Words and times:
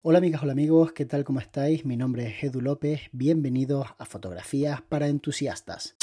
Hola 0.00 0.18
amigas, 0.18 0.44
hola 0.44 0.52
amigos, 0.52 0.92
¿qué 0.92 1.06
tal? 1.06 1.24
¿Cómo 1.24 1.40
estáis? 1.40 1.84
Mi 1.84 1.96
nombre 1.96 2.28
es 2.28 2.44
Edu 2.44 2.60
López, 2.60 3.00
bienvenidos 3.10 3.88
a 3.98 4.04
Fotografías 4.04 4.80
para 4.80 5.08
Entusiastas. 5.08 5.96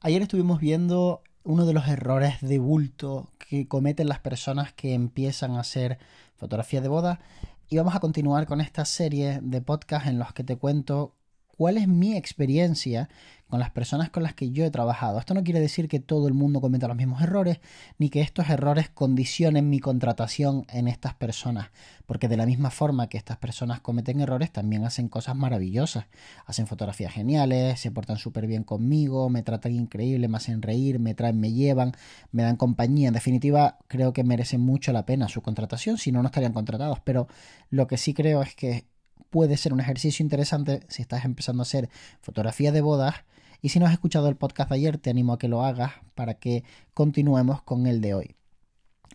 Ayer 0.00 0.22
estuvimos 0.22 0.58
viendo 0.58 1.22
uno 1.42 1.66
de 1.66 1.74
los 1.74 1.86
errores 1.88 2.40
de 2.40 2.58
bulto 2.58 3.30
que 3.36 3.68
cometen 3.68 4.08
las 4.08 4.20
personas 4.20 4.72
que 4.72 4.94
empiezan 4.94 5.50
a 5.52 5.60
hacer 5.60 5.98
fotografía 6.34 6.80
de 6.80 6.88
boda 6.88 7.20
y 7.68 7.76
vamos 7.76 7.94
a 7.94 8.00
continuar 8.00 8.46
con 8.46 8.62
esta 8.62 8.86
serie 8.86 9.38
de 9.42 9.60
podcasts 9.60 10.08
en 10.08 10.18
los 10.18 10.32
que 10.32 10.44
te 10.44 10.56
cuento 10.56 11.14
cuál 11.62 11.76
es 11.76 11.86
mi 11.86 12.16
experiencia 12.16 13.08
con 13.52 13.60
las 13.60 13.68
personas 13.68 14.08
con 14.08 14.22
las 14.22 14.32
que 14.32 14.50
yo 14.50 14.64
he 14.64 14.70
trabajado. 14.70 15.18
Esto 15.18 15.34
no 15.34 15.44
quiere 15.44 15.60
decir 15.60 15.86
que 15.86 16.00
todo 16.00 16.26
el 16.26 16.32
mundo 16.32 16.62
cometa 16.62 16.88
los 16.88 16.96
mismos 16.96 17.20
errores, 17.20 17.60
ni 17.98 18.08
que 18.08 18.22
estos 18.22 18.48
errores 18.48 18.88
condicionen 18.88 19.68
mi 19.68 19.78
contratación 19.78 20.64
en 20.70 20.88
estas 20.88 21.12
personas, 21.12 21.68
porque 22.06 22.28
de 22.28 22.38
la 22.38 22.46
misma 22.46 22.70
forma 22.70 23.10
que 23.10 23.18
estas 23.18 23.36
personas 23.36 23.82
cometen 23.82 24.22
errores, 24.22 24.50
también 24.52 24.86
hacen 24.86 25.10
cosas 25.10 25.36
maravillosas. 25.36 26.06
Hacen 26.46 26.66
fotografías 26.66 27.12
geniales, 27.12 27.78
se 27.78 27.90
portan 27.90 28.16
súper 28.16 28.46
bien 28.46 28.64
conmigo, 28.64 29.28
me 29.28 29.42
tratan 29.42 29.74
increíble, 29.74 30.28
me 30.28 30.38
hacen 30.38 30.62
reír, 30.62 30.98
me 30.98 31.14
traen, 31.14 31.38
me 31.38 31.52
llevan, 31.52 31.92
me 32.30 32.44
dan 32.44 32.56
compañía. 32.56 33.08
En 33.08 33.14
definitiva, 33.14 33.80
creo 33.86 34.14
que 34.14 34.24
merece 34.24 34.56
mucho 34.56 34.94
la 34.94 35.04
pena 35.04 35.28
su 35.28 35.42
contratación, 35.42 35.98
si 35.98 36.10
no, 36.10 36.22
no 36.22 36.28
estarían 36.28 36.54
contratados. 36.54 37.00
Pero 37.00 37.28
lo 37.68 37.86
que 37.86 37.98
sí 37.98 38.14
creo 38.14 38.40
es 38.40 38.54
que 38.54 38.86
puede 39.28 39.58
ser 39.58 39.74
un 39.74 39.80
ejercicio 39.80 40.22
interesante 40.22 40.80
si 40.88 41.02
estás 41.02 41.26
empezando 41.26 41.60
a 41.60 41.64
hacer 41.64 41.90
fotografía 42.22 42.72
de 42.72 42.80
bodas. 42.80 43.16
Y 43.62 43.68
si 43.68 43.78
no 43.78 43.86
has 43.86 43.92
escuchado 43.92 44.28
el 44.28 44.36
podcast 44.36 44.68
de 44.70 44.76
ayer, 44.76 44.98
te 44.98 45.08
animo 45.08 45.32
a 45.32 45.38
que 45.38 45.46
lo 45.48 45.62
hagas 45.62 45.92
para 46.16 46.34
que 46.34 46.64
continuemos 46.92 47.62
con 47.62 47.86
el 47.86 48.00
de 48.00 48.12
hoy. 48.12 48.36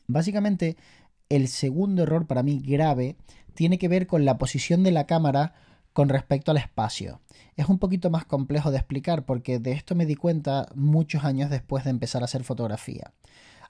Básicamente, 0.08 0.77
el 1.27 1.49
segundo 1.49 2.03
error 2.03 2.25
para 2.25 2.44
mí 2.44 2.61
grave 2.66 3.17
tiene 3.53 3.77
que 3.77 3.89
ver 3.89 4.07
con 4.07 4.23
la 4.23 4.38
posición 4.38 4.83
de 4.83 4.91
la 4.91 5.05
cámara 5.05 5.53
con 5.91 6.07
respecto 6.07 6.52
al 6.52 6.57
espacio. 6.57 7.19
Es 7.57 7.67
un 7.67 7.77
poquito 7.77 8.09
más 8.09 8.23
complejo 8.23 8.72
de 8.72 8.77
explicar 8.77 9.25
porque 9.25 9.59
de 9.59 9.73
esto 9.73 9.95
me 9.95 10.05
di 10.05 10.16
cuenta 10.16 10.69
muchos 10.75 11.25
años 11.25 11.50
después 11.50 11.83
de 11.83 11.89
empezar 11.89 12.22
a 12.22 12.25
hacer 12.25 12.45
fotografía. 12.45 13.11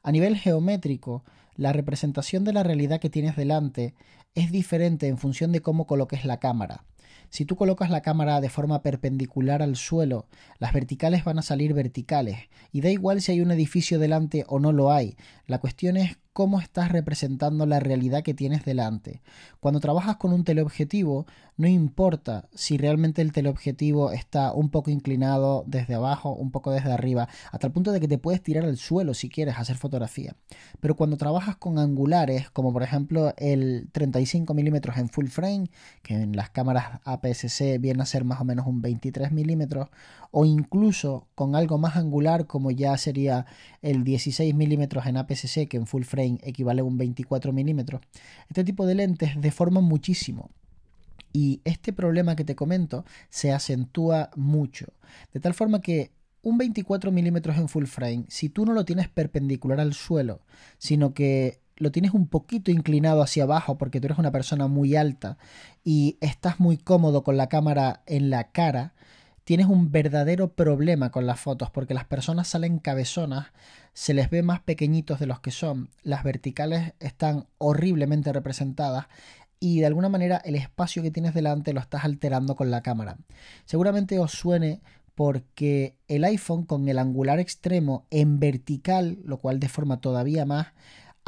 A 0.03 0.11
nivel 0.11 0.37
geométrico, 0.37 1.23
la 1.55 1.73
representación 1.73 2.43
de 2.43 2.53
la 2.53 2.61
realidad 2.61 2.99
que 2.99 3.09
tienes 3.09 3.35
delante 3.35 3.95
es 4.35 4.51
diferente 4.51 5.07
en 5.07 5.17
función 5.17 5.51
de 5.51 5.61
cómo 5.61 5.87
coloques 5.87 6.23
la 6.23 6.39
cámara. 6.39 6.83
Si 7.29 7.45
tú 7.45 7.55
colocas 7.55 7.89
la 7.89 8.01
cámara 8.01 8.41
de 8.41 8.49
forma 8.49 8.81
perpendicular 8.81 9.61
al 9.61 9.75
suelo, 9.75 10.27
las 10.59 10.73
verticales 10.73 11.23
van 11.23 11.39
a 11.39 11.41
salir 11.43 11.73
verticales, 11.73 12.49
y 12.71 12.81
da 12.81 12.89
igual 12.89 13.21
si 13.21 13.31
hay 13.31 13.41
un 13.41 13.51
edificio 13.51 13.99
delante 13.99 14.45
o 14.47 14.59
no 14.59 14.71
lo 14.71 14.91
hay. 14.91 15.17
La 15.45 15.59
cuestión 15.59 15.97
es 15.97 16.17
cómo 16.37 16.59
estás 16.59 16.91
representando 16.91 17.65
la 17.65 17.79
realidad 17.79 18.21
que 18.21 18.35
tienes 18.35 18.63
delante. 18.63 19.23
Cuando 19.59 19.79
trabajas 19.79 20.17
con 20.17 20.33
un 20.33 20.43
teleobjetivo, 20.43 21.25
no 21.57 21.67
importa 21.67 22.47
si 22.53 22.77
realmente 22.77 23.23
el 23.23 23.31
teleobjetivo 23.31 24.11
está 24.11 24.53
un 24.53 24.69
poco 24.69 24.91
inclinado 24.91 25.63
desde 25.65 25.95
abajo, 25.95 26.35
un 26.35 26.51
poco 26.51 26.69
desde 26.69 26.91
arriba, 26.91 27.27
hasta 27.51 27.65
el 27.65 27.73
punto 27.73 27.91
de 27.91 27.99
que 27.99 28.07
te 28.07 28.19
puedes 28.19 28.43
tirar 28.43 28.65
al 28.65 28.77
suelo 28.77 29.15
si 29.15 29.29
quieres 29.29 29.57
hacer 29.57 29.77
fotografía. 29.77 30.35
Pero 30.79 30.95
cuando 30.95 31.17
trabajas 31.17 31.55
con 31.55 31.79
angulares, 31.79 32.51
como 32.51 32.71
por 32.71 32.83
ejemplo 32.83 33.33
el 33.37 33.89
35 33.91 34.53
mm 34.53 34.75
en 34.95 35.09
full 35.09 35.29
frame, 35.29 35.71
que 36.03 36.13
en 36.13 36.35
las 36.35 36.51
cámaras 36.51 37.01
APS-C 37.03 37.79
viene 37.79 38.03
a 38.03 38.05
ser 38.05 38.25
más 38.25 38.41
o 38.41 38.45
menos 38.45 38.67
un 38.67 38.83
23 38.83 39.31
mm, 39.31 39.63
o 40.29 40.45
incluso 40.45 41.25
con 41.33 41.55
algo 41.55 41.79
más 41.79 41.95
angular 41.95 42.45
como 42.45 42.69
ya 42.69 42.95
sería 42.99 43.47
el 43.81 44.03
16 44.03 44.53
mm 44.53 44.83
en 45.03 45.17
APS-C, 45.17 45.67
que 45.67 45.77
en 45.77 45.87
full 45.87 46.03
frame 46.03 46.26
equivale 46.43 46.81
a 46.81 46.83
un 46.83 46.97
24 46.97 47.53
milímetros. 47.53 48.01
Este 48.49 48.63
tipo 48.63 48.85
de 48.85 48.95
lentes 48.95 49.39
deforman 49.39 49.83
muchísimo. 49.83 50.51
Y 51.33 51.61
este 51.65 51.93
problema 51.93 52.35
que 52.35 52.43
te 52.43 52.55
comento 52.55 53.05
se 53.29 53.51
acentúa 53.51 54.31
mucho. 54.35 54.87
De 55.33 55.39
tal 55.39 55.53
forma 55.53 55.81
que 55.81 56.11
un 56.41 56.57
24 56.57 57.11
milímetros 57.11 57.57
en 57.57 57.67
full 57.67 57.85
frame, 57.85 58.25
si 58.29 58.49
tú 58.49 58.65
no 58.65 58.73
lo 58.73 58.85
tienes 58.85 59.09
perpendicular 59.09 59.79
al 59.79 59.93
suelo, 59.93 60.41
sino 60.77 61.13
que 61.13 61.59
lo 61.75 61.91
tienes 61.91 62.13
un 62.13 62.27
poquito 62.27 62.71
inclinado 62.71 63.21
hacia 63.21 63.43
abajo 63.43 63.77
porque 63.77 63.99
tú 63.99 64.07
eres 64.07 64.17
una 64.17 64.31
persona 64.31 64.67
muy 64.67 64.95
alta 64.95 65.37
y 65.83 66.17
estás 66.21 66.59
muy 66.59 66.77
cómodo 66.77 67.23
con 67.23 67.37
la 67.37 67.49
cámara 67.49 68.01
en 68.05 68.29
la 68.29 68.51
cara, 68.51 68.93
tienes 69.47 69.67
un 69.67 69.93
verdadero 69.93 70.51
problema 70.51 71.09
con 71.09 71.25
las 71.25 71.39
fotos 71.39 71.71
porque 71.71 71.93
las 71.93 72.03
personas 72.03 72.49
salen 72.49 72.79
cabezonas, 72.79 73.53
se 73.93 74.13
les 74.13 74.29
ve 74.29 74.43
más 74.43 74.59
pequeñitos 74.59 75.21
de 75.21 75.25
los 75.25 75.39
que 75.39 75.51
son, 75.51 75.87
las 76.03 76.25
verticales 76.25 76.95
están 76.99 77.47
horriblemente 77.57 78.33
representadas 78.33 79.05
y 79.61 79.79
de 79.79 79.85
alguna 79.85 80.09
manera 80.09 80.35
el 80.43 80.55
espacio 80.55 81.01
que 81.01 81.11
tienes 81.11 81.33
delante 81.33 81.71
lo 81.71 81.79
estás 81.79 82.03
alterando 82.03 82.57
con 82.57 82.71
la 82.71 82.81
cámara. 82.81 83.19
Seguramente 83.63 84.19
os 84.19 84.33
suene 84.33 84.81
porque 85.15 85.95
el 86.09 86.25
iPhone 86.25 86.65
con 86.65 86.89
el 86.89 86.99
angular 86.99 87.39
extremo 87.39 88.05
en 88.09 88.41
vertical, 88.41 89.17
lo 89.23 89.37
cual 89.37 89.61
deforma 89.61 90.01
todavía 90.01 90.45
más, 90.45 90.73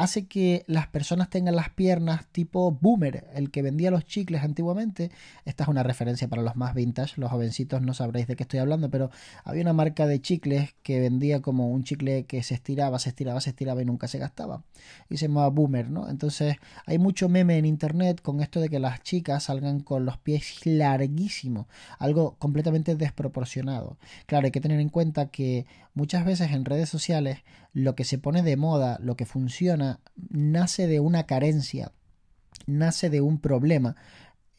hace 0.00 0.26
que 0.26 0.64
las 0.66 0.86
personas 0.86 1.28
tengan 1.28 1.54
las 1.54 1.68
piernas 1.68 2.26
tipo 2.32 2.72
boomer, 2.72 3.26
el 3.34 3.50
que 3.50 3.60
vendía 3.60 3.90
los 3.90 4.06
chicles 4.06 4.42
antiguamente. 4.42 5.10
Esta 5.44 5.64
es 5.64 5.68
una 5.68 5.82
referencia 5.82 6.26
para 6.26 6.40
los 6.40 6.56
más 6.56 6.74
vintage, 6.74 7.20
los 7.20 7.30
jovencitos 7.30 7.82
no 7.82 7.92
sabréis 7.92 8.26
de 8.26 8.34
qué 8.34 8.44
estoy 8.44 8.60
hablando, 8.60 8.90
pero 8.90 9.10
había 9.44 9.60
una 9.60 9.74
marca 9.74 10.06
de 10.06 10.18
chicles 10.18 10.74
que 10.90 10.98
vendía 10.98 11.40
como 11.40 11.70
un 11.70 11.84
chicle 11.84 12.24
que 12.24 12.42
se 12.42 12.54
estiraba, 12.54 12.98
se 12.98 13.10
estiraba, 13.10 13.40
se 13.40 13.50
estiraba 13.50 13.80
y 13.80 13.84
nunca 13.84 14.08
se 14.08 14.18
gastaba. 14.18 14.64
Y 15.08 15.18
se 15.18 15.28
llamaba 15.28 15.48
boomer, 15.48 15.88
¿no? 15.88 16.08
Entonces 16.08 16.56
hay 16.84 16.98
mucho 16.98 17.28
meme 17.28 17.58
en 17.58 17.64
internet 17.64 18.20
con 18.20 18.40
esto 18.40 18.58
de 18.58 18.68
que 18.68 18.80
las 18.80 19.00
chicas 19.04 19.44
salgan 19.44 19.78
con 19.78 20.04
los 20.04 20.18
pies 20.18 20.66
larguísimos, 20.66 21.66
algo 22.00 22.34
completamente 22.40 22.96
desproporcionado. 22.96 23.98
Claro, 24.26 24.46
hay 24.46 24.50
que 24.50 24.60
tener 24.60 24.80
en 24.80 24.88
cuenta 24.88 25.28
que 25.28 25.64
muchas 25.94 26.24
veces 26.24 26.50
en 26.50 26.64
redes 26.64 26.88
sociales 26.88 27.38
lo 27.72 27.94
que 27.94 28.02
se 28.02 28.18
pone 28.18 28.42
de 28.42 28.56
moda, 28.56 28.98
lo 29.00 29.14
que 29.14 29.26
funciona, 29.26 30.00
nace 30.28 30.88
de 30.88 30.98
una 30.98 31.22
carencia, 31.22 31.92
nace 32.66 33.10
de 33.10 33.20
un 33.20 33.38
problema 33.38 33.94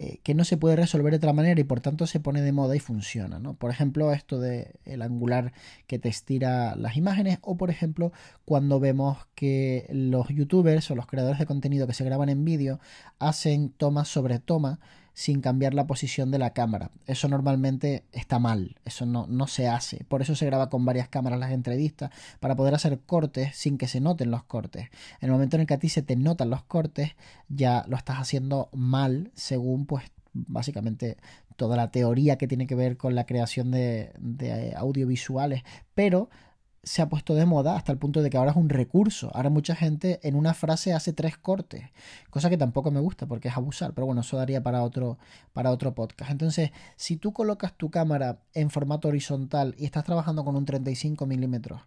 eh, 0.03 0.19
que 0.23 0.33
no 0.33 0.45
se 0.45 0.57
puede 0.57 0.75
resolver 0.75 1.11
de 1.11 1.17
otra 1.17 1.31
manera 1.31 1.61
y 1.61 1.63
por 1.63 1.79
tanto 1.79 2.07
se 2.07 2.19
pone 2.19 2.41
de 2.41 2.51
moda 2.51 2.75
y 2.75 2.79
funciona. 2.79 3.37
¿no? 3.37 3.53
Por 3.53 3.69
ejemplo, 3.69 4.11
esto 4.13 4.39
de 4.39 4.73
el 4.83 5.03
angular 5.03 5.53
que 5.85 5.99
te 5.99 6.09
estira 6.09 6.75
las 6.75 6.97
imágenes 6.97 7.37
o 7.43 7.55
por 7.55 7.69
ejemplo 7.69 8.11
cuando 8.43 8.79
vemos 8.79 9.19
que 9.35 9.85
los 9.91 10.29
youtubers 10.29 10.89
o 10.89 10.95
los 10.95 11.05
creadores 11.05 11.37
de 11.37 11.45
contenido 11.45 11.85
que 11.85 11.93
se 11.93 12.03
graban 12.03 12.29
en 12.29 12.43
vídeo 12.43 12.79
hacen 13.19 13.69
toma 13.69 14.03
sobre 14.03 14.39
toma 14.39 14.79
sin 15.13 15.41
cambiar 15.41 15.73
la 15.73 15.87
posición 15.87 16.31
de 16.31 16.39
la 16.39 16.51
cámara. 16.51 16.91
Eso 17.05 17.27
normalmente 17.27 18.03
está 18.11 18.39
mal, 18.39 18.75
eso 18.85 19.05
no, 19.05 19.27
no, 19.27 19.47
se 19.47 19.67
hace. 19.67 20.03
Por 20.05 20.21
eso 20.21 20.35
se 20.35 20.45
graba 20.45 20.69
con 20.69 20.85
varias 20.85 21.09
cámaras 21.09 21.39
las 21.39 21.51
entrevistas, 21.51 22.11
para 22.39 22.55
poder 22.55 22.73
hacer 22.75 22.99
cortes 22.99 23.55
sin 23.55 23.77
que 23.77 23.87
se 23.87 23.99
noten 23.99 24.31
los 24.31 24.43
cortes. 24.43 24.89
En 25.19 25.27
el 25.27 25.31
momento 25.31 25.57
en 25.57 25.61
el 25.61 25.67
que 25.67 25.73
a 25.73 25.79
ti 25.79 25.89
se 25.89 26.01
te 26.01 26.15
notan 26.15 26.49
los 26.49 26.63
cortes, 26.63 27.11
ya 27.49 27.85
lo 27.87 27.97
estás 27.97 28.17
haciendo 28.17 28.69
mal 28.73 29.31
según 29.35 29.85
pues 29.85 30.05
básicamente 30.33 31.17
toda 31.57 31.75
la 31.75 31.91
teoría 31.91 32.37
que 32.37 32.47
tiene 32.47 32.65
que 32.65 32.75
ver 32.75 32.97
con 32.97 33.13
la 33.15 33.25
creación 33.25 33.71
de, 33.71 34.13
de 34.17 34.73
audiovisuales. 34.75 35.63
Pero 35.93 36.29
se 36.83 37.01
ha 37.01 37.09
puesto 37.09 37.35
de 37.35 37.45
moda 37.45 37.75
hasta 37.75 37.91
el 37.91 37.99
punto 37.99 38.21
de 38.21 38.29
que 38.29 38.37
ahora 38.37 38.51
es 38.51 38.57
un 38.57 38.69
recurso. 38.69 39.31
Ahora 39.35 39.49
mucha 39.49 39.75
gente 39.75 40.19
en 40.23 40.35
una 40.35 40.53
frase 40.53 40.93
hace 40.93 41.13
tres 41.13 41.37
cortes, 41.37 41.83
cosa 42.29 42.49
que 42.49 42.57
tampoco 42.57 42.91
me 42.91 42.99
gusta 42.99 43.27
porque 43.27 43.49
es 43.49 43.57
abusar, 43.57 43.93
pero 43.93 44.07
bueno, 44.07 44.21
eso 44.21 44.37
daría 44.37 44.63
para 44.63 44.83
otro, 44.83 45.17
para 45.53 45.71
otro 45.71 45.93
podcast. 45.93 46.31
Entonces, 46.31 46.71
si 46.95 47.17
tú 47.17 47.33
colocas 47.33 47.73
tu 47.77 47.91
cámara 47.91 48.39
en 48.53 48.69
formato 48.71 49.09
horizontal 49.09 49.75
y 49.77 49.85
estás 49.85 50.03
trabajando 50.05 50.43
con 50.43 50.55
un 50.55 50.65
35 50.65 51.25
milímetros 51.27 51.81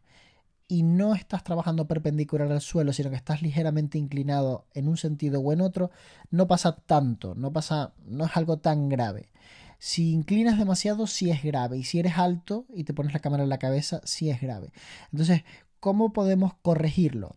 y 0.68 0.82
no 0.82 1.14
estás 1.14 1.44
trabajando 1.44 1.86
perpendicular 1.86 2.50
al 2.50 2.60
suelo, 2.60 2.92
sino 2.92 3.10
que 3.10 3.16
estás 3.16 3.42
ligeramente 3.42 3.98
inclinado 3.98 4.66
en 4.74 4.88
un 4.88 4.96
sentido 4.96 5.40
o 5.40 5.52
en 5.52 5.60
otro, 5.60 5.90
no 6.30 6.46
pasa 6.46 6.76
tanto, 6.76 7.34
no 7.34 7.52
pasa, 7.52 7.92
no 8.06 8.26
es 8.26 8.36
algo 8.36 8.58
tan 8.58 8.88
grave. 8.88 9.28
Si 9.86 10.12
inclinas 10.12 10.58
demasiado, 10.58 11.06
sí 11.06 11.30
es 11.30 11.42
grave. 11.42 11.76
Y 11.76 11.84
si 11.84 11.98
eres 11.98 12.16
alto 12.16 12.64
y 12.74 12.84
te 12.84 12.94
pones 12.94 13.12
la 13.12 13.18
cámara 13.18 13.42
en 13.42 13.50
la 13.50 13.58
cabeza, 13.58 14.00
sí 14.04 14.30
es 14.30 14.40
grave. 14.40 14.72
Entonces, 15.12 15.44
¿cómo 15.78 16.14
podemos 16.14 16.54
corregirlo? 16.62 17.36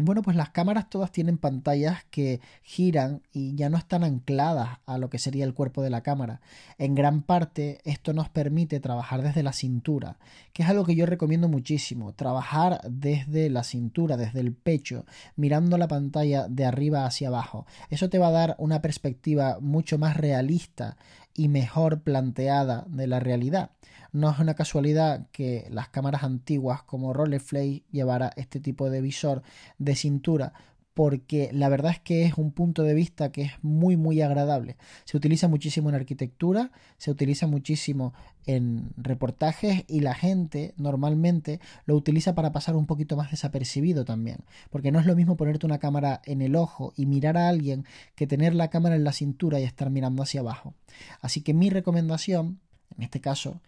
Bueno, 0.00 0.22
pues 0.22 0.36
las 0.36 0.50
cámaras 0.50 0.90
todas 0.90 1.12
tienen 1.12 1.38
pantallas 1.38 2.04
que 2.10 2.40
giran 2.62 3.22
y 3.32 3.54
ya 3.54 3.68
no 3.68 3.76
están 3.76 4.02
ancladas 4.02 4.78
a 4.86 4.98
lo 4.98 5.08
que 5.08 5.18
sería 5.20 5.44
el 5.44 5.54
cuerpo 5.54 5.82
de 5.82 5.90
la 5.90 6.02
cámara. 6.02 6.40
En 6.78 6.96
gran 6.96 7.22
parte 7.22 7.80
esto 7.84 8.12
nos 8.12 8.28
permite 8.28 8.80
trabajar 8.80 9.22
desde 9.22 9.44
la 9.44 9.52
cintura, 9.52 10.18
que 10.52 10.64
es 10.64 10.68
algo 10.68 10.84
que 10.84 10.96
yo 10.96 11.06
recomiendo 11.06 11.48
muchísimo. 11.48 12.12
Trabajar 12.12 12.80
desde 12.88 13.50
la 13.50 13.62
cintura, 13.62 14.16
desde 14.16 14.40
el 14.40 14.52
pecho, 14.52 15.04
mirando 15.36 15.78
la 15.78 15.88
pantalla 15.88 16.48
de 16.48 16.64
arriba 16.64 17.04
hacia 17.04 17.28
abajo. 17.28 17.66
Eso 17.88 18.08
te 18.08 18.18
va 18.18 18.28
a 18.28 18.32
dar 18.32 18.56
una 18.58 18.82
perspectiva 18.82 19.58
mucho 19.60 19.98
más 19.98 20.16
realista 20.16 20.96
y 21.38 21.48
mejor 21.48 22.02
planteada 22.02 22.84
de 22.88 23.06
la 23.06 23.20
realidad. 23.20 23.70
no 24.12 24.30
es 24.30 24.38
una 24.38 24.54
casualidad 24.54 25.26
que 25.32 25.68
las 25.70 25.88
cámaras 25.88 26.24
antiguas 26.24 26.82
como 26.82 27.12
Rolleiflex 27.12 27.82
llevara 27.92 28.32
este 28.36 28.58
tipo 28.58 28.90
de 28.90 29.00
visor 29.00 29.42
de 29.78 29.94
cintura 29.94 30.52
porque 30.98 31.48
la 31.52 31.68
verdad 31.68 31.92
es 31.92 32.00
que 32.00 32.24
es 32.24 32.34
un 32.38 32.50
punto 32.50 32.82
de 32.82 32.92
vista 32.92 33.30
que 33.30 33.42
es 33.42 33.52
muy 33.62 33.96
muy 33.96 34.20
agradable. 34.20 34.76
Se 35.04 35.16
utiliza 35.16 35.46
muchísimo 35.46 35.88
en 35.90 35.94
arquitectura, 35.94 36.72
se 36.96 37.12
utiliza 37.12 37.46
muchísimo 37.46 38.14
en 38.46 38.90
reportajes 38.96 39.84
y 39.86 40.00
la 40.00 40.14
gente 40.14 40.74
normalmente 40.76 41.60
lo 41.86 41.94
utiliza 41.94 42.34
para 42.34 42.50
pasar 42.50 42.74
un 42.74 42.86
poquito 42.86 43.16
más 43.16 43.30
desapercibido 43.30 44.04
también, 44.04 44.38
porque 44.70 44.90
no 44.90 44.98
es 44.98 45.06
lo 45.06 45.14
mismo 45.14 45.36
ponerte 45.36 45.66
una 45.66 45.78
cámara 45.78 46.20
en 46.24 46.42
el 46.42 46.56
ojo 46.56 46.92
y 46.96 47.06
mirar 47.06 47.36
a 47.36 47.48
alguien 47.48 47.84
que 48.16 48.26
tener 48.26 48.56
la 48.56 48.68
cámara 48.68 48.96
en 48.96 49.04
la 49.04 49.12
cintura 49.12 49.60
y 49.60 49.62
estar 49.62 49.90
mirando 49.90 50.24
hacia 50.24 50.40
abajo. 50.40 50.74
Así 51.20 51.42
que 51.42 51.54
mi 51.54 51.70
recomendación, 51.70 52.58
en 52.96 53.04
este 53.04 53.20
caso, 53.20 53.60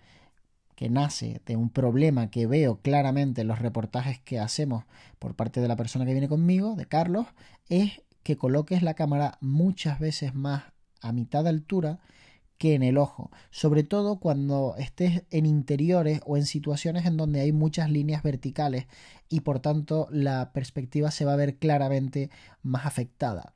que 0.80 0.88
nace 0.88 1.42
de 1.44 1.56
un 1.56 1.68
problema 1.68 2.30
que 2.30 2.46
veo 2.46 2.80
claramente 2.80 3.42
en 3.42 3.48
los 3.48 3.58
reportajes 3.58 4.18
que 4.18 4.38
hacemos 4.38 4.84
por 5.18 5.34
parte 5.34 5.60
de 5.60 5.68
la 5.68 5.76
persona 5.76 6.06
que 6.06 6.12
viene 6.12 6.26
conmigo, 6.26 6.74
de 6.74 6.86
Carlos, 6.86 7.26
es 7.68 8.00
que 8.22 8.38
coloques 8.38 8.82
la 8.82 8.94
cámara 8.94 9.36
muchas 9.42 10.00
veces 10.00 10.34
más 10.34 10.62
a 11.02 11.12
mitad 11.12 11.44
de 11.44 11.50
altura 11.50 12.00
que 12.56 12.74
en 12.74 12.82
el 12.82 12.96
ojo, 12.96 13.30
sobre 13.50 13.82
todo 13.82 14.20
cuando 14.20 14.74
estés 14.78 15.24
en 15.30 15.44
interiores 15.44 16.22
o 16.24 16.38
en 16.38 16.46
situaciones 16.46 17.04
en 17.04 17.18
donde 17.18 17.40
hay 17.40 17.52
muchas 17.52 17.90
líneas 17.90 18.22
verticales 18.22 18.86
y 19.28 19.40
por 19.40 19.60
tanto 19.60 20.08
la 20.10 20.54
perspectiva 20.54 21.10
se 21.10 21.26
va 21.26 21.34
a 21.34 21.36
ver 21.36 21.58
claramente 21.58 22.30
más 22.62 22.86
afectada. 22.86 23.52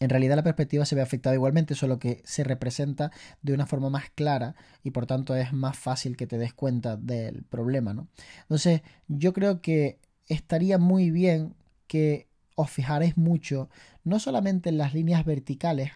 En 0.00 0.10
realidad 0.10 0.36
la 0.36 0.42
perspectiva 0.42 0.84
se 0.84 0.94
ve 0.96 1.02
afectada 1.02 1.34
igualmente, 1.34 1.74
solo 1.74 1.98
que 1.98 2.20
se 2.24 2.44
representa 2.44 3.12
de 3.42 3.54
una 3.54 3.66
forma 3.66 3.90
más 3.90 4.10
clara 4.10 4.56
y 4.82 4.90
por 4.90 5.06
tanto 5.06 5.36
es 5.36 5.52
más 5.52 5.78
fácil 5.78 6.16
que 6.16 6.26
te 6.26 6.38
des 6.38 6.52
cuenta 6.52 6.96
del 6.96 7.44
problema, 7.44 7.94
¿no? 7.94 8.08
Entonces, 8.42 8.82
yo 9.08 9.32
creo 9.32 9.60
que 9.60 9.98
estaría 10.26 10.78
muy 10.78 11.10
bien 11.10 11.54
que 11.86 12.28
os 12.56 12.70
fijaréis 12.70 13.16
mucho 13.16 13.68
no 14.04 14.18
solamente 14.18 14.68
en 14.68 14.78
las 14.78 14.94
líneas 14.94 15.24
verticales, 15.24 15.92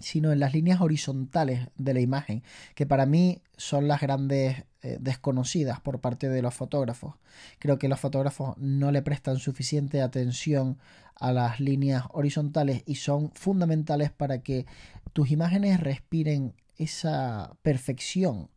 sino 0.00 0.32
en 0.32 0.40
las 0.40 0.52
líneas 0.52 0.80
horizontales 0.80 1.68
de 1.76 1.94
la 1.94 2.00
imagen, 2.00 2.42
que 2.74 2.86
para 2.86 3.06
mí 3.06 3.42
son 3.56 3.88
las 3.88 4.00
grandes 4.00 4.64
eh, 4.82 4.98
desconocidas 5.00 5.80
por 5.80 6.00
parte 6.00 6.28
de 6.28 6.42
los 6.42 6.54
fotógrafos. 6.54 7.14
Creo 7.58 7.78
que 7.78 7.88
los 7.88 8.00
fotógrafos 8.00 8.56
no 8.58 8.92
le 8.92 9.02
prestan 9.02 9.38
suficiente 9.38 10.02
atención 10.02 10.78
a 11.14 11.32
las 11.32 11.60
líneas 11.60 12.04
horizontales 12.12 12.82
y 12.86 12.96
son 12.96 13.30
fundamentales 13.34 14.10
para 14.10 14.42
que 14.42 14.66
tus 15.12 15.30
imágenes 15.30 15.80
respiren 15.80 16.54
esa 16.76 17.56
perfección, 17.62 18.50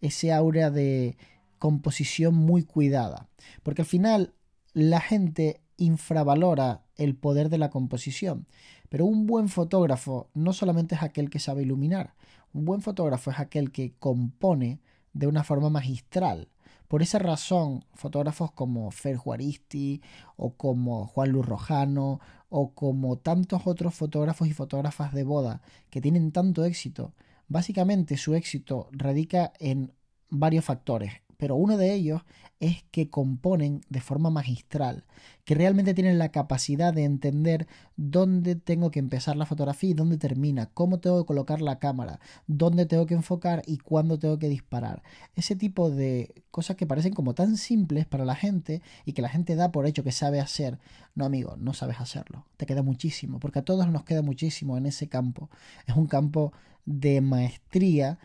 ese 0.00 0.32
aura 0.32 0.70
de 0.70 1.16
composición 1.58 2.34
muy 2.34 2.64
cuidada. 2.64 3.28
Porque 3.62 3.82
al 3.82 3.88
final 3.88 4.34
la 4.72 5.00
gente 5.00 5.60
infravalora 5.76 6.82
el 6.96 7.14
poder 7.14 7.48
de 7.48 7.58
la 7.58 7.70
composición. 7.70 8.46
Pero 8.88 9.04
un 9.04 9.26
buen 9.26 9.48
fotógrafo 9.48 10.28
no 10.34 10.52
solamente 10.52 10.94
es 10.94 11.02
aquel 11.02 11.30
que 11.30 11.38
sabe 11.38 11.62
iluminar, 11.62 12.14
un 12.52 12.64
buen 12.64 12.80
fotógrafo 12.80 13.30
es 13.30 13.38
aquel 13.38 13.72
que 13.72 13.94
compone 13.98 14.80
de 15.12 15.26
una 15.26 15.44
forma 15.44 15.70
magistral. 15.70 16.48
Por 16.88 17.02
esa 17.02 17.18
razón, 17.18 17.84
fotógrafos 17.94 18.52
como 18.52 18.90
Fer 18.90 19.16
Juaristi 19.16 20.00
o 20.36 20.54
como 20.54 21.06
Juan 21.06 21.30
Luz 21.30 21.44
Rojano 21.44 22.20
o 22.48 22.72
como 22.72 23.16
tantos 23.16 23.66
otros 23.66 23.94
fotógrafos 23.94 24.46
y 24.48 24.52
fotógrafas 24.52 25.12
de 25.12 25.24
boda 25.24 25.62
que 25.90 26.00
tienen 26.00 26.30
tanto 26.32 26.64
éxito, 26.64 27.12
básicamente 27.48 28.16
su 28.16 28.34
éxito 28.34 28.88
radica 28.92 29.52
en 29.58 29.92
varios 30.30 30.64
factores 30.64 31.25
pero 31.36 31.56
uno 31.56 31.76
de 31.76 31.94
ellos 31.94 32.22
es 32.58 32.84
que 32.90 33.10
componen 33.10 33.82
de 33.90 34.00
forma 34.00 34.30
magistral, 34.30 35.04
que 35.44 35.54
realmente 35.54 35.92
tienen 35.92 36.18
la 36.18 36.30
capacidad 36.30 36.94
de 36.94 37.04
entender 37.04 37.66
dónde 37.96 38.56
tengo 38.56 38.90
que 38.90 38.98
empezar 38.98 39.36
la 39.36 39.44
fotografía 39.46 39.90
y 39.90 39.94
dónde 39.94 40.16
termina, 40.16 40.66
cómo 40.66 40.98
tengo 40.98 41.22
que 41.22 41.26
colocar 41.26 41.60
la 41.60 41.78
cámara, 41.78 42.18
dónde 42.46 42.86
tengo 42.86 43.06
que 43.06 43.14
enfocar 43.14 43.62
y 43.66 43.78
cuándo 43.78 44.18
tengo 44.18 44.38
que 44.38 44.48
disparar. 44.48 45.02
Ese 45.34 45.54
tipo 45.54 45.90
de 45.90 46.34
cosas 46.50 46.76
que 46.76 46.86
parecen 46.86 47.12
como 47.12 47.34
tan 47.34 47.56
simples 47.58 48.06
para 48.06 48.24
la 48.24 48.34
gente 48.34 48.80
y 49.04 49.12
que 49.12 49.22
la 49.22 49.28
gente 49.28 49.54
da 49.54 49.70
por 49.70 49.86
hecho 49.86 50.02
que 50.02 50.12
sabe 50.12 50.40
hacer. 50.40 50.78
No, 51.14 51.26
amigo, 51.26 51.56
no 51.58 51.74
sabes 51.74 52.00
hacerlo. 52.00 52.46
Te 52.56 52.64
queda 52.64 52.82
muchísimo, 52.82 53.38
porque 53.38 53.58
a 53.58 53.64
todos 53.64 53.86
nos 53.88 54.04
queda 54.04 54.22
muchísimo 54.22 54.78
en 54.78 54.86
ese 54.86 55.08
campo. 55.08 55.50
Es 55.86 55.94
un 55.94 56.06
campo 56.06 56.52
de 56.86 57.20
maestría 57.20 58.18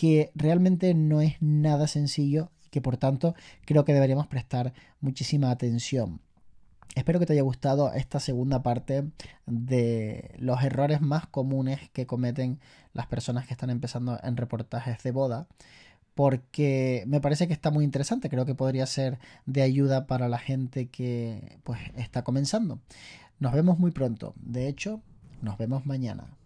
que 0.00 0.32
realmente 0.34 0.94
no 0.94 1.20
es 1.20 1.34
nada 1.42 1.86
sencillo 1.86 2.50
que 2.70 2.80
por 2.80 2.96
tanto 2.96 3.34
creo 3.66 3.84
que 3.84 3.92
deberíamos 3.92 4.26
prestar 4.28 4.72
muchísima 5.02 5.50
atención. 5.50 6.22
Espero 6.94 7.20
que 7.20 7.26
te 7.26 7.34
haya 7.34 7.42
gustado 7.42 7.92
esta 7.92 8.18
segunda 8.18 8.62
parte 8.62 9.10
de 9.44 10.34
los 10.38 10.62
errores 10.62 11.02
más 11.02 11.26
comunes 11.26 11.90
que 11.90 12.06
cometen 12.06 12.60
las 12.94 13.08
personas 13.08 13.46
que 13.46 13.52
están 13.52 13.68
empezando 13.68 14.18
en 14.22 14.38
reportajes 14.38 15.02
de 15.02 15.10
boda, 15.10 15.48
porque 16.14 17.04
me 17.06 17.20
parece 17.20 17.46
que 17.46 17.52
está 17.52 17.70
muy 17.70 17.84
interesante, 17.84 18.30
creo 18.30 18.46
que 18.46 18.54
podría 18.54 18.86
ser 18.86 19.18
de 19.44 19.60
ayuda 19.60 20.06
para 20.06 20.30
la 20.30 20.38
gente 20.38 20.88
que 20.88 21.58
pues 21.62 21.78
está 21.94 22.24
comenzando. 22.24 22.78
Nos 23.38 23.52
vemos 23.52 23.78
muy 23.78 23.90
pronto, 23.90 24.32
de 24.36 24.66
hecho, 24.66 25.02
nos 25.42 25.58
vemos 25.58 25.84
mañana. 25.84 26.39